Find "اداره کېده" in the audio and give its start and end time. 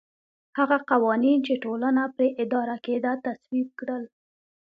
2.43-3.13